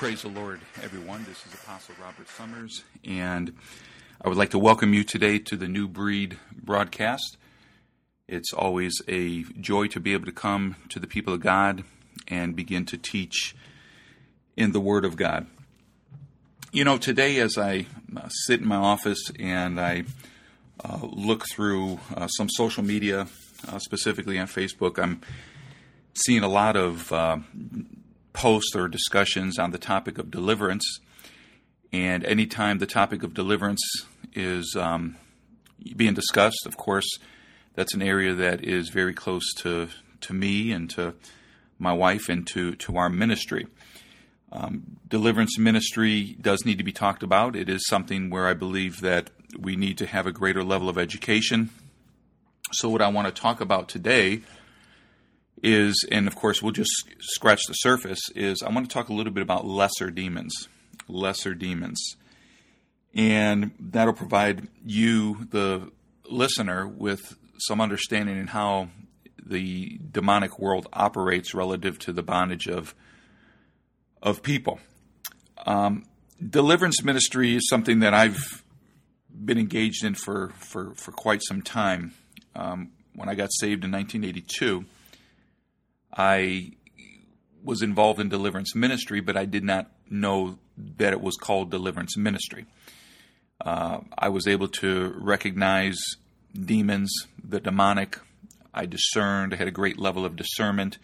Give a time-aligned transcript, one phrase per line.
[0.00, 1.26] Praise the Lord, everyone.
[1.28, 3.52] This is Apostle Robert Summers, and
[4.24, 7.36] I would like to welcome you today to the New Breed broadcast.
[8.26, 11.84] It's always a joy to be able to come to the people of God
[12.28, 13.54] and begin to teach
[14.56, 15.48] in the Word of God.
[16.72, 17.84] You know, today as I
[18.16, 20.04] uh, sit in my office and I
[20.82, 23.26] uh, look through uh, some social media,
[23.68, 25.20] uh, specifically on Facebook, I'm
[26.14, 27.36] seeing a lot of uh,
[28.32, 30.84] posts or discussions on the topic of deliverance.
[31.92, 33.82] And anytime the topic of deliverance
[34.32, 35.16] is um,
[35.96, 37.08] being discussed, of course,
[37.74, 39.88] that's an area that is very close to,
[40.20, 41.14] to me and to
[41.78, 43.66] my wife and to, to our ministry.
[44.52, 47.54] Um, deliverance ministry does need to be talked about.
[47.54, 50.98] It is something where I believe that we need to have a greater level of
[50.98, 51.70] education.
[52.72, 54.42] So, what I want to talk about today
[55.62, 59.12] is, and of course, we'll just scratch the surface, is I want to talk a
[59.12, 60.68] little bit about lesser demons.
[61.08, 62.16] Lesser demons.
[63.14, 65.90] And that'll provide you, the
[66.28, 68.88] listener, with some understanding in how
[69.44, 72.94] the demonic world operates relative to the bondage of,
[74.22, 74.78] of people.
[75.66, 76.04] Um,
[76.48, 78.64] deliverance ministry is something that I've
[79.32, 82.14] been engaged in for, for, for quite some time.
[82.54, 84.84] Um, when I got saved in 1982,
[86.12, 86.72] I
[87.62, 90.58] was involved in deliverance ministry, but I did not know
[90.96, 92.66] that it was called deliverance ministry.
[93.60, 95.98] Uh, I was able to recognize
[96.58, 98.18] demons, the demonic.
[98.72, 100.98] I discerned, I had a great level of discernment.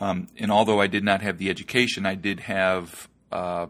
[0.00, 3.66] Um, and although I did not have the education, I did have, uh,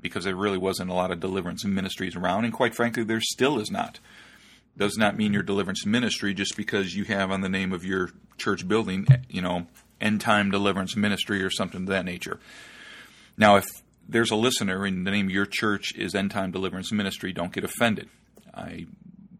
[0.00, 3.58] because there really wasn't a lot of deliverance ministries around, and quite frankly, there still
[3.58, 3.98] is not.
[4.76, 8.10] Does not mean your deliverance ministry just because you have on the name of your
[8.36, 9.66] church building, you know,
[10.00, 12.38] end time deliverance ministry or something of that nature.
[13.38, 13.64] Now, if
[14.08, 17.52] there's a listener and the name of your church is End Time Deliverance Ministry, don't
[17.52, 18.08] get offended.
[18.54, 18.86] I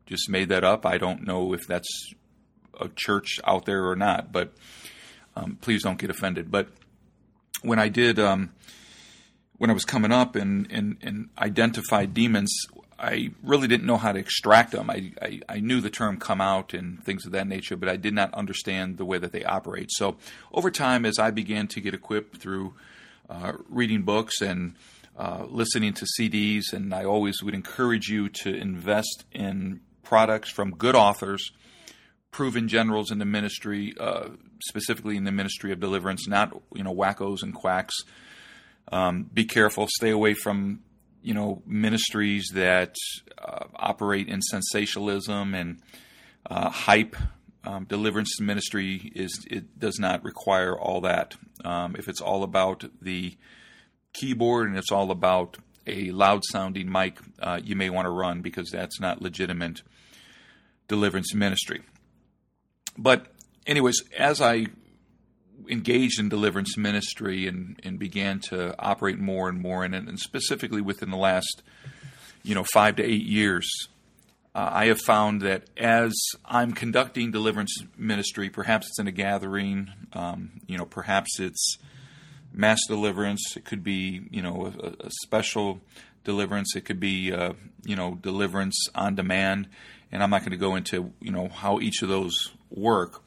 [0.07, 0.85] just made that up.
[0.85, 1.89] I don't know if that's
[2.81, 4.53] a church out there or not, but
[5.35, 6.51] um, please don't get offended.
[6.51, 6.69] But
[7.63, 8.51] when I did, um,
[9.57, 12.53] when I was coming up and, and, and identified demons,
[12.99, 14.89] I really didn't know how to extract them.
[14.89, 17.97] I, I, I, knew the term come out and things of that nature, but I
[17.97, 19.91] did not understand the way that they operate.
[19.91, 20.17] So
[20.53, 22.75] over time, as I began to get equipped through
[23.29, 24.77] uh, reading books and
[25.19, 30.71] uh, listening to CDs, and I always would encourage you to invest in products from
[30.71, 31.51] good authors,
[32.31, 34.29] proven generals in the ministry, uh,
[34.67, 37.95] specifically in the ministry of deliverance, not you know wackos and quacks.
[38.93, 39.89] Um, be careful.
[39.89, 40.81] Stay away from
[41.27, 42.95] you know ministries that
[43.37, 45.83] uh, operate in sensationalism and
[46.49, 47.17] uh, hype.
[47.65, 51.35] Um, deliverance ministry is it does not require all that.
[51.65, 53.37] Um, if it's all about the
[54.13, 58.41] keyboard and it's all about a loud sounding mic, uh, you may want to run
[58.41, 59.83] because that's not legitimate
[60.87, 61.83] deliverance ministry.
[62.97, 63.27] But,
[63.67, 64.67] anyways, as I
[65.69, 70.19] engaged in deliverance ministry and, and began to operate more and more in it, and
[70.19, 71.63] specifically within the last,
[72.43, 73.69] you know, five to eight years,
[74.55, 79.91] uh, I have found that as I'm conducting deliverance ministry, perhaps it's in a gathering,
[80.13, 81.79] um, you know, perhaps it's
[82.53, 85.81] mass deliverance, it could be, you know, a, a special
[86.25, 87.53] deliverance, it could be, uh,
[87.85, 89.69] you know, deliverance on demand,
[90.11, 93.23] and I'm not going to go into, you know, how each of those work.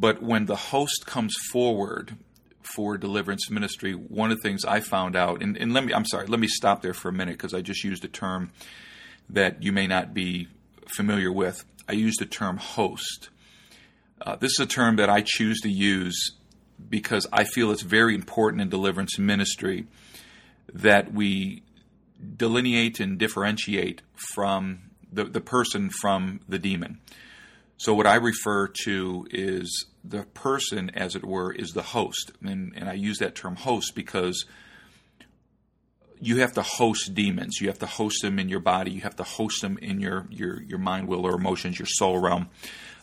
[0.00, 2.16] But when the host comes forward
[2.62, 6.06] for deliverance ministry, one of the things I found out, and, and let me, I'm
[6.06, 8.50] sorry, let me stop there for a minute because I just used a term
[9.28, 10.48] that you may not be
[10.86, 11.64] familiar with.
[11.86, 13.28] I used the term host.
[14.22, 16.32] Uh, this is a term that I choose to use
[16.88, 19.86] because I feel it's very important in deliverance ministry
[20.72, 21.62] that we
[22.36, 27.00] delineate and differentiate from the, the person from the demon.
[27.76, 32.72] So what I refer to is the person, as it were, is the host, and,
[32.76, 34.46] and I use that term host because
[36.20, 37.60] you have to host demons.
[37.60, 38.90] You have to host them in your body.
[38.90, 42.18] You have to host them in your your your mind, will, or emotions, your soul
[42.18, 42.48] realm.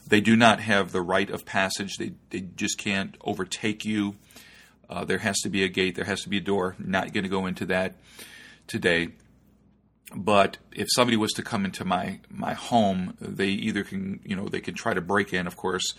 [0.08, 1.98] They do not have the right of passage.
[1.98, 4.16] They they just can't overtake you.
[4.90, 5.96] Uh, there has to be a gate.
[5.96, 6.76] There has to be a door.
[6.80, 7.96] Not going to go into that
[8.68, 9.10] today.
[10.16, 14.48] But if somebody was to come into my my home, they either can you know
[14.48, 15.96] they can try to break in, of course,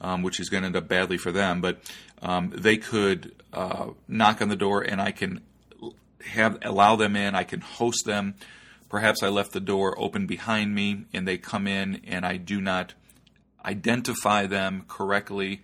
[0.00, 1.60] um, which is going to end up badly for them.
[1.60, 1.80] But
[2.22, 5.40] um, they could uh, knock on the door, and I can
[6.24, 7.34] have allow them in.
[7.34, 8.34] I can host them.
[8.88, 12.60] Perhaps I left the door open behind me, and they come in, and I do
[12.60, 12.94] not
[13.64, 15.62] identify them correctly,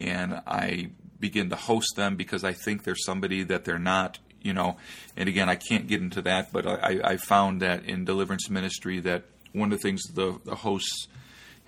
[0.00, 0.90] and I
[1.20, 4.18] begin to host them because I think they're somebody that they're not.
[4.40, 4.76] You know,
[5.16, 9.00] and again, I can't get into that, but I, I found that in deliverance ministry
[9.00, 11.08] that one of the things the, the hosts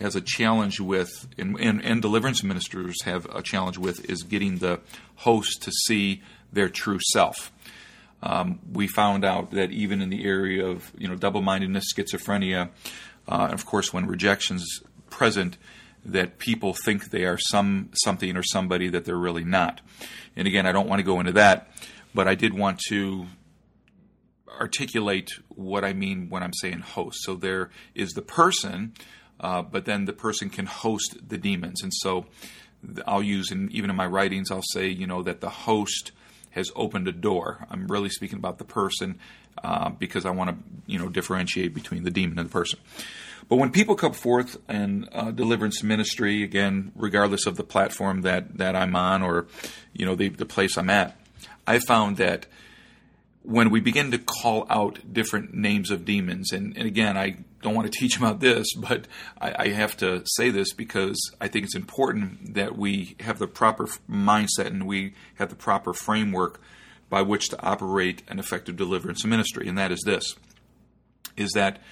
[0.00, 4.58] has a challenge with, and, and, and, deliverance ministers have a challenge with, is getting
[4.58, 4.81] the
[5.17, 7.52] host to see their true self.
[8.23, 12.69] Um, we found out that even in the area of you know double-mindedness, schizophrenia,
[13.29, 15.56] uh, and of course when rejection's present,
[16.05, 19.81] that people think they are some something or somebody that they're really not.
[20.37, 21.70] And again, I don't want to go into that,
[22.14, 23.26] but I did want to
[24.61, 27.23] articulate what I mean when I'm saying host.
[27.23, 28.93] So there is the person,
[29.40, 31.82] uh, but then the person can host the demons.
[31.82, 32.26] And so
[33.06, 36.12] I'll use, in, even in my writings, I'll say, you know, that the host
[36.50, 37.66] has opened a door.
[37.70, 39.19] I'm really speaking about the person
[39.62, 40.56] uh, because I want to,
[40.87, 42.78] you know, differentiate between the demon and the person.
[43.48, 48.58] But when people come forth in uh, deliverance ministry, again, regardless of the platform that,
[48.58, 49.46] that I'm on or,
[49.93, 51.16] you know, the, the place I'm at,
[51.66, 52.46] I found that
[53.43, 57.74] when we begin to call out different names of demons, and, and again, I don't
[57.74, 59.06] want to teach about this, but
[59.40, 63.46] I, I, have to say this because I think it's important that we have the
[63.46, 66.60] proper mindset and we have the proper framework
[67.08, 70.36] by which to operate an effective deliverance ministry, and that is this:
[71.36, 71.82] is that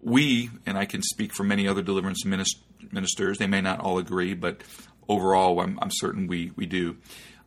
[0.00, 4.34] we, and I can speak for many other deliverance ministers, they may not all agree,
[4.34, 4.62] but
[5.08, 6.96] overall, I'm, I'm certain we, we do.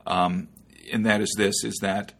[0.06, 0.50] Um,
[0.92, 2.14] and that is this: is that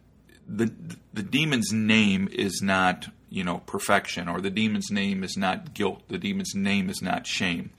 [0.46, 0.72] the
[1.12, 6.02] the demon's name is not you know perfection, or the demon's name is not guilt.
[6.08, 7.70] The demon's name is not shame.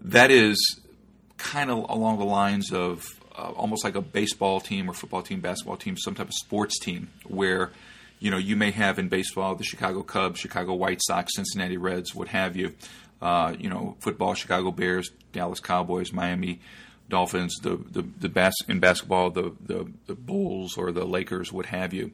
[0.00, 0.80] That is
[1.36, 3.04] kind of along the lines of
[3.36, 6.78] uh, almost like a baseball team or football team, basketball team, some type of sports
[6.78, 7.70] team where
[8.20, 12.14] you know, you may have in baseball the Chicago Cubs, Chicago White Sox, Cincinnati Reds,
[12.14, 12.74] what have you.
[13.20, 16.60] Uh, you know, football, Chicago Bears, Dallas Cowboys, Miami
[17.08, 21.66] Dolphins, the the, the bas- in basketball, the, the the Bulls or the Lakers, what
[21.66, 22.12] have you.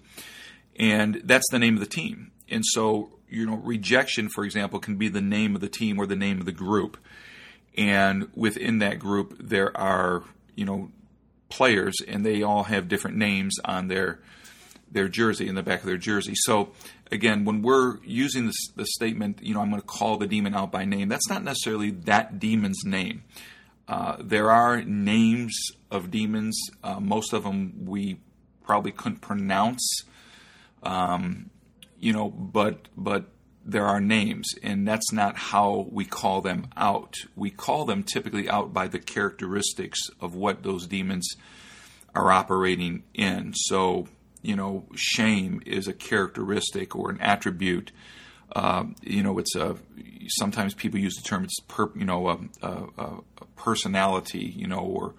[0.79, 2.33] And that's the name of the team.
[2.49, 6.07] And so, you know, rejection, for example, can be the name of the team or
[6.07, 6.97] the name of the group.
[7.77, 10.23] And within that group, there are,
[10.55, 10.91] you know,
[11.49, 14.21] players, and they all have different names on their
[14.91, 16.35] their jersey in the back of their jersey.
[16.37, 16.71] So
[17.11, 20.55] again, when we're using this, the statement, you know, I'm going to call the demon
[20.55, 23.25] out by name, that's not necessarily that demon's name.
[23.89, 25.57] Uh, there are names
[25.91, 26.59] of demons.
[26.83, 28.21] Uh, most of them we
[28.63, 29.85] probably couldn't pronounce,
[30.85, 31.51] um,
[31.99, 33.27] you know, but but
[33.65, 37.17] there are names, and that's not how we call them out.
[37.35, 41.29] We call them typically out by the characteristics of what those demons
[42.15, 43.55] are operating in.
[43.55, 44.09] So
[44.45, 47.91] you know, shame is a characteristic or an attribute.
[48.55, 49.77] Uh, you know, it's a
[50.29, 53.21] sometimes people use the term it's per, you know a, a, a,
[53.57, 55.15] personality, you know, or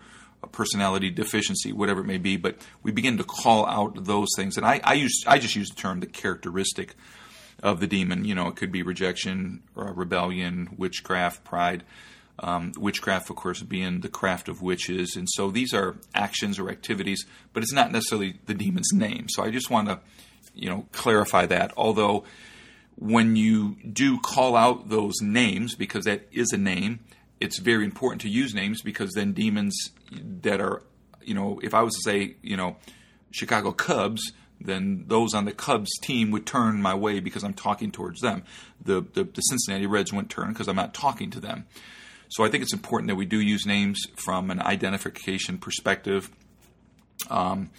[0.45, 2.37] a personality deficiency, whatever it may be.
[2.37, 5.69] But we begin to call out those things, and I, I use I just use
[5.69, 6.95] the term the characteristic
[7.61, 8.25] of the demon.
[8.25, 11.83] You know, it could be rejection, rebellion, witchcraft, pride.
[12.37, 15.15] Um, witchcraft, of course, being the craft of witches.
[15.15, 19.27] And so these are actions or activities, but it's not necessarily the demon's name.
[19.29, 20.01] So I just want to,
[20.53, 21.71] you know, clarify that.
[21.77, 22.25] Although
[22.97, 26.99] when you do call out those names, because that is a name,
[27.45, 29.91] it's very important to use names because then demons
[30.41, 30.81] that are,
[31.21, 32.75] you know, if I was to say, you know,
[33.31, 37.91] Chicago Cubs, then those on the Cubs team would turn my way because I'm talking
[37.91, 38.43] towards them.
[38.81, 41.65] The the, the Cincinnati Reds wouldn't turn because I'm not talking to them.
[42.29, 46.31] So I think it's important that we do use names from an identification perspective.
[47.29, 47.69] Um,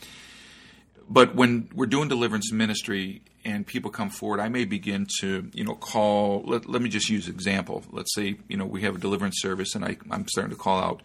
[1.08, 5.64] but when we're doing deliverance ministry and people come forward, I may begin to, you
[5.64, 6.42] know, call.
[6.46, 7.84] Let, let me just use example.
[7.90, 10.80] Let's say, you know, we have a deliverance service, and I, am starting to call
[10.80, 11.02] out,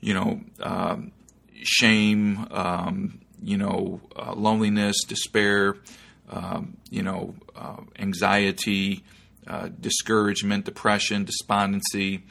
[0.00, 1.12] you know, um,
[1.62, 5.76] shame, um, you know, uh, loneliness, despair,
[6.30, 9.04] um, you know, uh, anxiety,
[9.46, 12.22] uh, discouragement, depression, despondency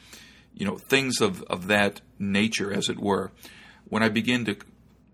[0.54, 3.32] you know, things of, of that nature, as it were.
[3.88, 4.56] When I begin to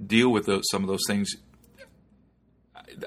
[0.04, 1.34] deal with those, some of those things,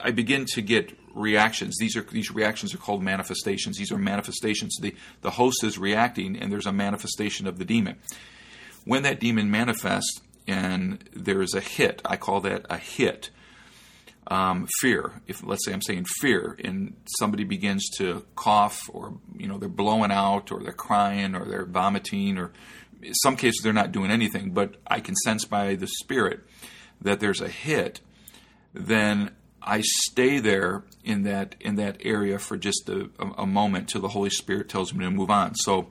[0.02, 1.78] I begin to get reactions.
[1.80, 3.78] These are these reactions are called manifestations.
[3.78, 4.78] These are manifestations.
[4.82, 7.98] The the host is reacting, and there's a manifestation of the demon.
[8.86, 13.30] When that demon manifests, and there is a hit, I call that a hit
[14.28, 15.22] um, fear.
[15.28, 19.70] If let's say I'm saying fear, and somebody begins to cough, or you know they're
[19.70, 22.52] blowing out, or they're crying, or they're vomiting, or
[23.02, 26.42] in some cases they're not doing anything, but I can sense by the spirit
[27.02, 28.00] that there's a hit,
[28.74, 29.32] then
[29.63, 34.10] I stay there in that in that area for just a, a moment till the
[34.10, 35.55] Holy Spirit tells me to move on.
[35.55, 35.88] So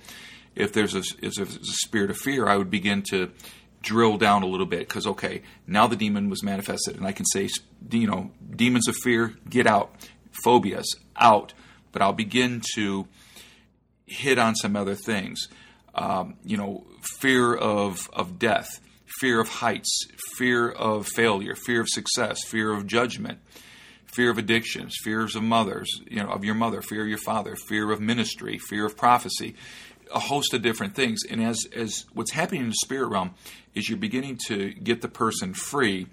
[0.54, 3.30] if there's a, if there's a spirit of fear, I would begin to
[3.80, 7.24] drill down a little bit because okay, now the demon was manifested, and I can
[7.26, 7.48] say,
[7.90, 9.94] you know, demons of fear, get out,
[10.44, 10.86] phobias
[11.16, 11.54] out.
[11.92, 13.06] But I'll begin to
[14.06, 15.48] hit on some other things.
[15.94, 16.84] Um, you know,
[17.20, 18.80] fear of of death,
[19.20, 23.38] fear of heights, fear of failure, fear of success, fear of judgment,
[24.06, 27.56] fear of addictions, fears of mothers, you know, of your mother, fear of your father,
[27.56, 29.54] fear of ministry, fear of prophecy
[30.14, 31.20] a host of different things.
[31.28, 33.34] And as as what's happening in the spirit realm
[33.74, 36.06] is you're beginning to get the person free.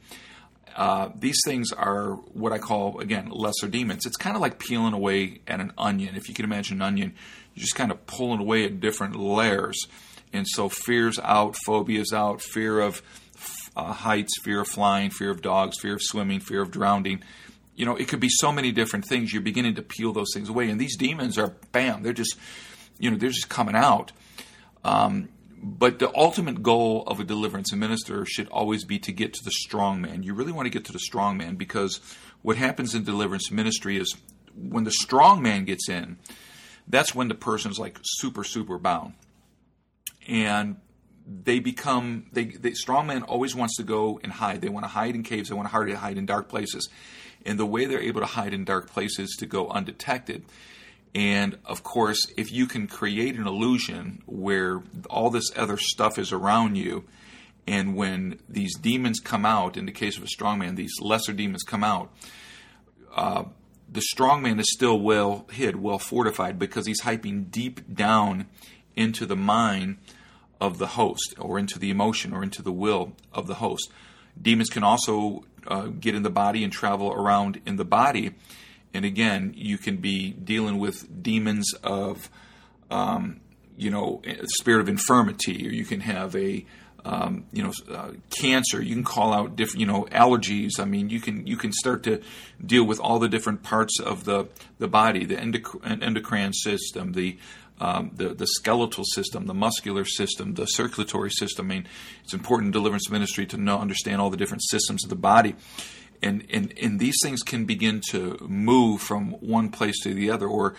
[0.75, 4.06] Uh, these things are what I call again lesser demons.
[4.06, 6.15] It's kind of like peeling away at an onion.
[6.15, 7.15] If you can imagine an onion,
[7.53, 9.88] you're just kind of pulling away at different layers.
[10.32, 13.02] And so fears out, phobias out, fear of
[13.76, 17.24] uh, heights, fear of flying, fear of dogs, fear of swimming, fear of drowning.
[17.76, 19.32] You know, it could be so many different things.
[19.34, 22.04] You're beginning to peel those things away, and these demons are bam.
[22.04, 22.36] They're just
[23.00, 24.12] you know, they're just coming out.
[24.84, 25.30] Um,
[25.62, 29.52] but the ultimate goal of a deliverance minister should always be to get to the
[29.52, 30.24] strong man.
[30.24, 32.00] You really want to get to the strong man because
[32.42, 34.16] what happens in deliverance ministry is
[34.56, 36.18] when the strong man gets in,
[36.88, 39.14] that's when the person's like super, super bound.
[40.28, 40.78] And
[41.25, 44.62] they become, they, strong man always wants to go and hide.
[44.62, 46.89] They want to hide in caves, they want to hide in dark places.
[47.46, 50.44] And the way they're able to hide in dark places to go undetected
[51.16, 56.32] and of course, if you can create an illusion where all this other stuff is
[56.32, 57.06] around you,
[57.68, 61.63] and when these demons come out, in the case of a strongman, these lesser demons
[61.63, 62.12] come out,
[63.16, 63.44] uh,
[63.92, 68.46] the strongman is still well hid, well fortified, because he's hyping deep down
[69.00, 69.98] into the mind
[70.62, 73.91] of the host, or into the emotion, or into the will of the host.
[74.39, 78.36] Demons can also uh, get in the body and travel around in the body
[78.94, 82.29] and again, you can be dealing with demons of,
[82.89, 83.39] um,
[83.77, 84.22] you know,
[84.60, 86.65] spirit of infirmity, or you can have a,
[87.06, 88.82] um, you know, uh, cancer.
[88.82, 90.79] You can call out different, you know, allergies.
[90.79, 92.22] I mean, you can you can start to
[92.65, 94.48] deal with all the different parts of the
[94.79, 97.38] the body, the endocrine system, the
[97.80, 101.68] um, the, the skeletal system, the muscular system, the circulatory system.
[101.68, 101.88] I mean,
[102.24, 105.56] it's important in deliverance ministry to know, understand all the different systems of the body
[106.22, 110.48] and, and, and these things can begin to move from one place to the other,
[110.48, 110.76] or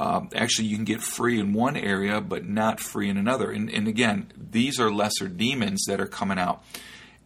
[0.00, 3.50] uh, actually you can get free in one area but not free in another.
[3.50, 6.64] And, and again, these are lesser demons that are coming out,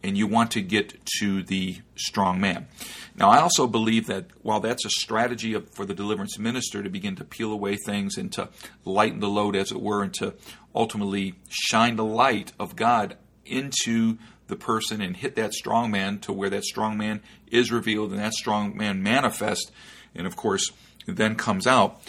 [0.03, 2.67] and you want to get to the strong man.
[3.15, 6.89] Now, I also believe that while that's a strategy of, for the deliverance minister to
[6.89, 8.49] begin to peel away things and to
[8.85, 10.35] lighten the load, as it were, and to
[10.75, 16.33] ultimately shine the light of God into the person and hit that strong man to
[16.33, 19.71] where that strong man is revealed and that strong man manifests
[20.15, 20.71] and of course
[21.05, 22.01] then comes out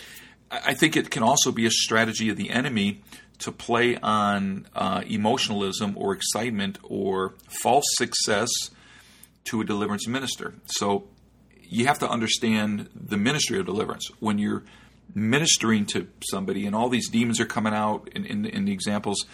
[0.50, 3.00] i think it can also be a strategy of the enemy
[3.38, 8.50] to play on uh, emotionalism or excitement or false success
[9.44, 11.04] to a deliverance minister so
[11.62, 14.64] you have to understand the ministry of deliverance when you're
[15.14, 19.24] ministering to somebody and all these demons are coming out in, in, in the examples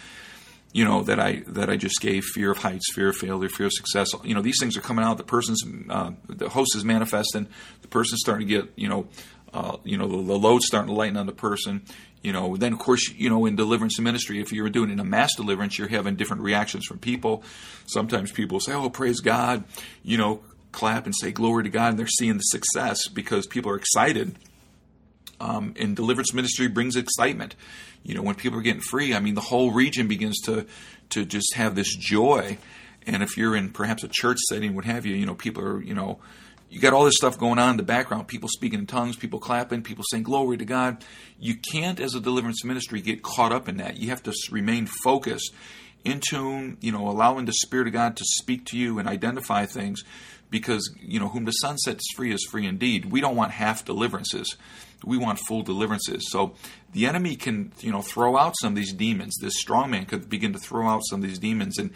[0.75, 3.67] you know that I that I just gave fear of heights, fear of failure, fear
[3.67, 4.09] of success.
[4.25, 5.17] You know these things are coming out.
[5.17, 7.47] The person's uh, the host is manifesting.
[7.81, 9.07] The person's starting to get you know
[9.55, 11.83] uh, you know the, the load's starting to lighten on the person.
[12.21, 15.05] You know then of course you know in deliverance ministry, if you're doing in a
[15.05, 17.43] mass deliverance, you're having different reactions from people.
[17.85, 19.63] Sometimes people say, "Oh, praise God,"
[20.03, 23.71] you know, clap and say glory to God, and they're seeing the success because people
[23.71, 24.35] are excited.
[25.39, 27.55] Um, and deliverance ministry brings excitement
[28.05, 30.67] you know, when people are getting free, I mean, the whole region begins to
[31.09, 32.57] to just have this joy.
[33.07, 35.81] And if you're in perhaps a church setting, what have you, you know, people are,
[35.81, 36.19] you know,
[36.75, 39.39] you got all this stuff going on in the background, people speaking in tongues, people
[39.39, 41.05] clapping, people saying glory to God.
[41.39, 43.95] You can't, as a deliverance ministry, get caught up in that.
[43.95, 45.53] You have to remain focused,
[46.03, 49.65] in tune, you know, allowing the Spirit of God to speak to you and identify
[49.65, 50.03] things
[50.49, 53.05] because, you know, whom the Son sets free is free indeed.
[53.05, 54.57] We don't want half deliverances
[55.05, 56.27] we want full deliverances.
[56.29, 56.55] So
[56.91, 59.35] the enemy can, you know, throw out some of these demons.
[59.39, 61.91] This strong man could begin to throw out some of these demons, and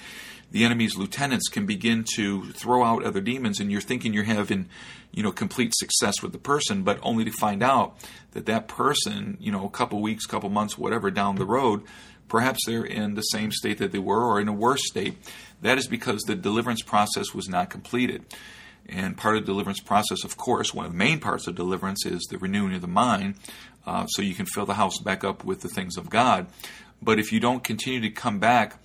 [0.51, 3.59] the enemy's lieutenants can begin to throw out other demons.
[3.59, 4.67] And you're thinking you're having,
[5.11, 7.97] you know, complete success with the person, but only to find out
[8.31, 11.83] that that person, you know, a couple weeks, couple months, whatever down the road,
[12.27, 15.17] perhaps they're in the same state that they were or in a worse state.
[15.61, 18.25] That is because the deliverance process was not completed.
[18.87, 22.05] And part of the deliverance process, of course, one of the main parts of deliverance
[22.05, 23.35] is the renewing of the mind,
[23.85, 26.47] uh, so you can fill the house back up with the things of God.
[27.01, 28.79] But if you don't continue to come back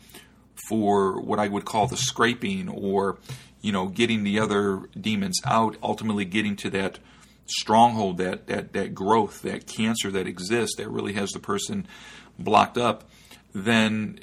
[0.69, 3.19] for what I would call the scraping or,
[3.61, 6.99] you know, getting the other demons out, ultimately getting to that
[7.47, 11.87] stronghold, that, that, that growth, that cancer that exists that really has the person
[12.39, 13.09] blocked up,
[13.53, 14.19] then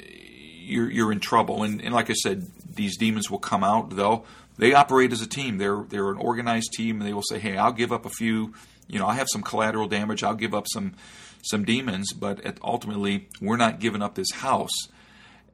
[0.64, 1.62] you're you're in trouble.
[1.62, 3.90] And, and like I said, these demons will come out.
[3.90, 4.26] They'll
[4.58, 5.58] they operate as a team.
[5.58, 8.54] They're they're an organized team, and they will say, "Hey, I'll give up a few.
[8.88, 10.22] You know, I have some collateral damage.
[10.22, 10.94] I'll give up some
[11.42, 14.88] some demons, but ultimately, we're not giving up this house."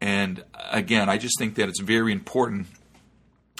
[0.00, 2.68] And again, I just think that it's very important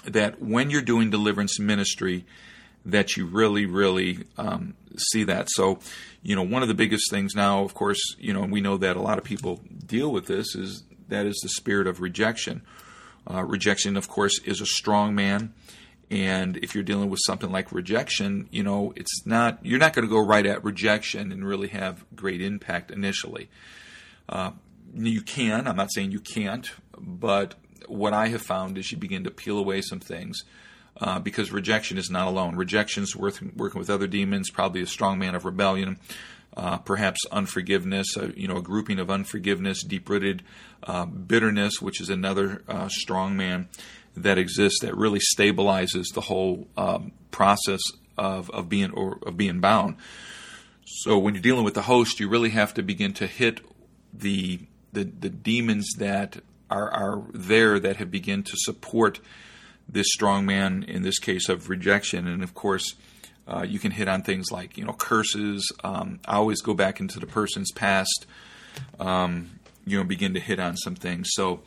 [0.05, 2.25] that when you're doing deliverance ministry,
[2.85, 5.49] that you really, really um, see that.
[5.51, 5.81] So,
[6.23, 8.97] you know, one of the biggest things now, of course, you know, we know that
[8.97, 12.63] a lot of people deal with this is that is the spirit of rejection.
[13.31, 15.53] Uh, rejection, of course, is a strong man.
[16.11, 20.07] And if you're dealing with something like rejection, you know, it's not, you're not going
[20.07, 23.51] to go right at rejection and really have great impact initially.
[24.29, 24.53] Uh,
[24.95, 27.55] you can, I'm not saying you can't, but
[27.87, 30.43] what I have found is you begin to peel away some things
[31.01, 32.57] uh, because rejection is not alone.
[32.57, 35.99] Rejection's is working with other demons, probably a strong man of rebellion,
[36.57, 40.43] uh, perhaps unforgiveness, uh, you know, a grouping of unforgiveness, deep-rooted
[40.83, 43.69] uh, bitterness, which is another uh, strong man
[44.17, 47.81] that exists that really stabilizes the whole um, process
[48.17, 49.97] of, of being or of being bound.
[50.85, 53.61] So when you're dealing with the host, you really have to begin to hit
[54.13, 54.61] the
[55.05, 56.39] the, the demons that
[56.71, 59.21] are, are there that have begun to support
[59.89, 62.27] this strong man in this case of rejection.
[62.27, 62.95] And of course,
[63.47, 65.73] uh, you can hit on things like you know curses.
[65.83, 68.27] Um, I always go back into the person's past.
[69.01, 71.29] Um, you know, begin to hit on some things.
[71.33, 71.61] So,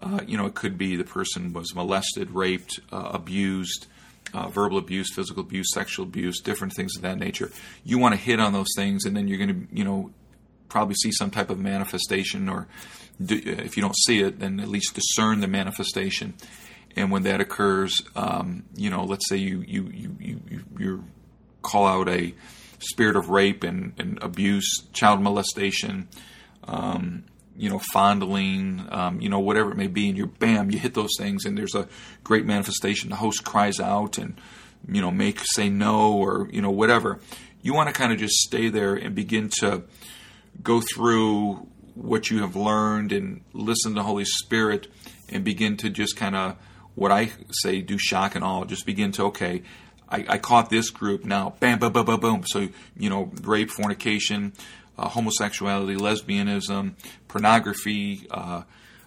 [0.00, 3.86] uh, you know, it could be the person was molested, raped, uh, abused,
[4.32, 7.50] uh, verbal abuse, physical abuse, sexual abuse, different things of that nature.
[7.84, 10.10] You want to hit on those things, and then you're going to, you know,
[10.68, 12.68] probably see some type of manifestation, or
[13.24, 16.34] do, if you don't see it, then at least discern the manifestation.
[16.96, 20.40] And when that occurs, um, you know, let's say you you you you
[20.78, 21.04] you
[21.62, 22.34] call out a
[22.78, 26.08] spirit of rape and, and abuse, child molestation,
[26.64, 27.24] um,
[27.56, 30.94] you know, fondling, um, you know, whatever it may be, and you're bam, you hit
[30.94, 31.88] those things, and there's a
[32.22, 33.10] great manifestation.
[33.10, 34.38] The host cries out and
[34.88, 37.18] you know make say no or you know whatever.
[37.62, 39.82] You want to kind of just stay there and begin to
[40.62, 44.88] go through what you have learned and listen to the Holy Spirit
[45.28, 46.56] and begin to just kind of
[46.94, 48.64] what I say do shock and all.
[48.64, 49.62] Just begin to okay.
[50.08, 51.54] I, I caught this group now.
[51.58, 52.44] Bam, bam, bam, bam, boom.
[52.46, 54.52] So you know, rape, fornication,
[54.98, 56.94] uh, homosexuality, lesbianism,
[57.28, 58.62] pornography, uh,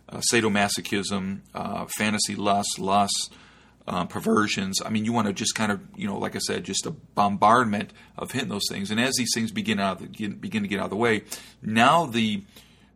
[0.10, 3.34] uh, sadomasochism, uh, fantasy lust, lust,
[3.90, 4.80] uh, perversions.
[4.86, 6.92] I mean, you want to just kind of, you know, like I said, just a
[6.92, 8.92] bombardment of hitting those things.
[8.92, 11.24] And as these things begin out, begin to get out of the way,
[11.64, 12.44] now the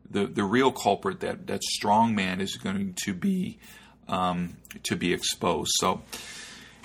[0.09, 3.57] the the real culprit, that that strong man, is going to be
[4.07, 5.71] um, to be exposed.
[5.79, 6.03] So,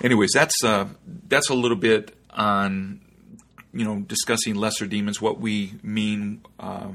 [0.01, 0.87] anyways, that's uh,
[1.27, 3.01] that's a little bit on
[3.71, 5.21] you know discussing lesser demons.
[5.21, 6.93] What we mean uh,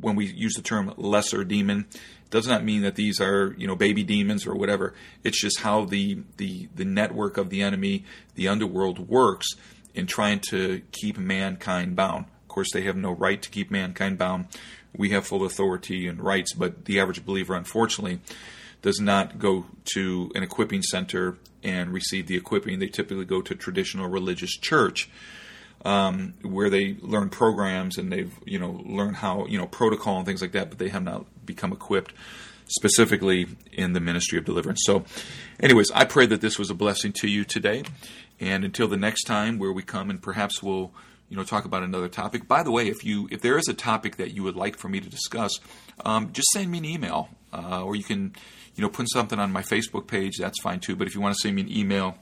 [0.00, 1.86] when we use the term lesser demon
[2.30, 4.94] does not mean that these are you know baby demons or whatever.
[5.24, 9.46] It's just how the the the network of the enemy, the underworld, works
[9.94, 12.26] in trying to keep mankind bound.
[12.42, 14.46] Of course, they have no right to keep mankind bound.
[14.94, 18.20] We have full authority and rights, but the average believer, unfortunately,
[18.82, 22.78] does not go to an equipping center and receive the equipping.
[22.78, 25.10] They typically go to traditional religious church.
[25.86, 30.26] Um, where they learn programs and they've you know learned how you know protocol and
[30.26, 32.12] things like that, but they have not become equipped
[32.66, 34.80] specifically in the ministry of deliverance.
[34.84, 35.04] So,
[35.60, 37.84] anyways, I pray that this was a blessing to you today,
[38.40, 40.90] and until the next time where we come and perhaps we'll
[41.28, 42.48] you know talk about another topic.
[42.48, 44.88] By the way, if you if there is a topic that you would like for
[44.88, 45.52] me to discuss,
[46.04, 48.34] um, just send me an email, uh, or you can
[48.76, 50.94] you know, put something on my Facebook page, that's fine too.
[50.94, 52.16] But if you want to send me an email,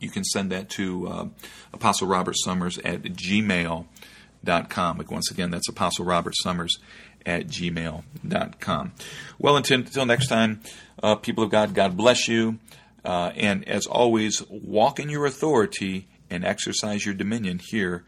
[0.00, 1.28] you can send that to uh,
[1.72, 4.98] Apostle Robert Summers at gmail.com.
[4.98, 6.78] Like once again, that's Apostle Robert Summers
[7.24, 8.92] at gmail.com.
[9.38, 10.60] Well, until, until next time,
[11.02, 12.58] uh, people of God, God bless you.
[13.04, 18.04] Uh, and as always, walk in your authority and exercise your dominion here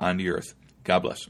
[0.00, 0.54] on the earth.
[0.84, 1.28] God bless.